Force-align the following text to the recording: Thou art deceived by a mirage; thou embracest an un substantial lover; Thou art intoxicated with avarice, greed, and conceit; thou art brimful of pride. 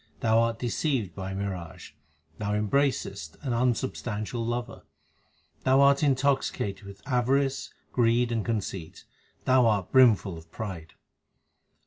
Thou 0.21 0.39
art 0.39 0.57
deceived 0.57 1.13
by 1.13 1.29
a 1.29 1.35
mirage; 1.35 1.91
thou 2.39 2.53
embracest 2.53 3.37
an 3.43 3.53
un 3.53 3.75
substantial 3.75 4.43
lover; 4.43 4.81
Thou 5.63 5.79
art 5.79 6.01
intoxicated 6.01 6.85
with 6.87 7.03
avarice, 7.07 7.71
greed, 7.93 8.31
and 8.31 8.43
conceit; 8.43 9.05
thou 9.45 9.67
art 9.67 9.91
brimful 9.91 10.39
of 10.39 10.51
pride. 10.51 10.93